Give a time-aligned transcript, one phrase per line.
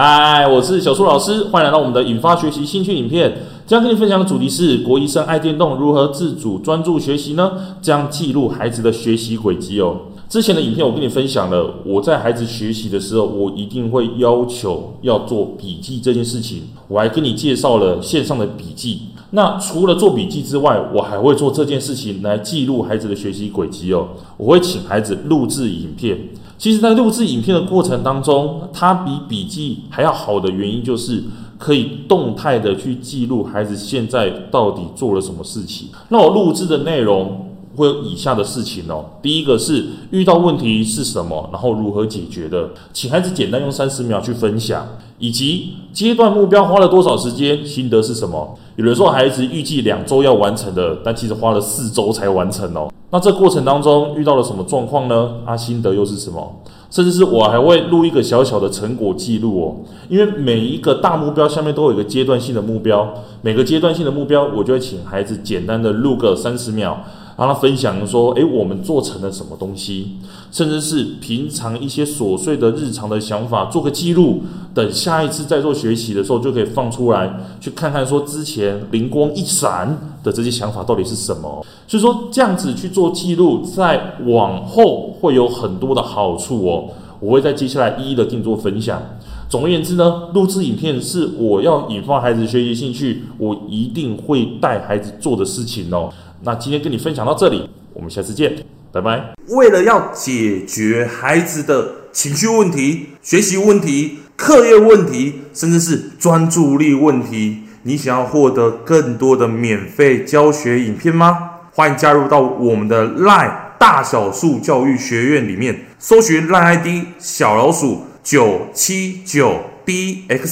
[0.00, 3.36] 嗨，我是小苏老师，欢迎来到我们的引发学习兴趣影片。
[3.66, 7.50] 今天跟你分享的主题是国医生爱电动，如何自主专注学习呢？
[7.82, 9.96] 将记录孩子的学习轨迹哦。
[10.28, 16.64] 之前的影片我跟你分享了，我在孩子学习的时候，我一定会要求要做笔记这件事情。
[16.86, 19.00] 我还跟你介绍了线上的笔记。
[19.30, 24.08] 那除了做笔记之外，我还会做这件事情来记录孩子的学习轨迹哦。
[24.36, 26.18] 我会请孩子录制影片。
[26.58, 31.24] 其实，在录制影片的过程当中，它比笔记还要好的原因就是。
[31.58, 35.88] 可以动态的去记录孩子现在到底做了什么事情。
[36.08, 37.47] 那我录制的内容
[37.78, 39.04] 会有以下的事情哦。
[39.22, 44.86] 第一个是遇到问题是什么，然后如何解决的，请孩子简单用三十秒去分享，
[45.18, 48.58] 以及阶段目标花了多少时间，心得是什么。
[48.76, 52.92] 有人说孩子预计两周要完成的，但其实花了四周才完成哦。
[53.10, 55.36] 那这过程当中遇到了什么状况呢？
[55.46, 56.60] 啊，心得又是什么？
[56.90, 59.76] 甚至是我还会录一个小小的成果记录哦，
[60.08, 67.04] 因为每一个大目标下面都有一个阶段性的目标，每个阶段性的目标，我就会请孩子简单的录个三十秒，
[67.38, 70.16] 让他分享说，诶，我们做成了什么东西，
[70.50, 74.42] 甚至是平常一些琐碎的日常的想法，做个记录，
[74.74, 81.64] 等下一次再做学习的时候，就可以放出来，去看看说之前灵光一闪的这些想法到底是什么。
[81.86, 86.88] 所以说这样子去做记录，在往后会有很多的好处哦。
[87.20, 89.00] 我会在接下来一一的定做分享。
[89.48, 96.12] 总而言之呢，录制影片是我要引发孩子学习兴趣，我一定会带孩子做的事情哦。
[96.42, 98.56] 那今天跟你分享到这里，我们下次见，
[98.92, 99.32] 拜拜。
[99.48, 111.50] 为了要解决孩子的情绪问题、学习问题、课业问题，甚至是专注力问题，你想要获得更多的免费教学影片吗？
[111.72, 116.86] 欢迎加入到我们的 LINE 大小数教育学院里面，搜寻 LINE ID
[117.18, 120.46] 小老鼠九七九 dxwrf，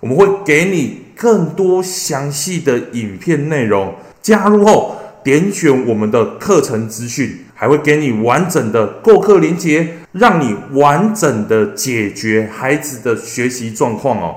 [0.00, 3.94] 我们会给你更多详细的影片内容。
[4.20, 14.36] 加入后点选我们的课程资讯，还会给你完整的购课链接，让你完整的解决孩子的学习状况哦。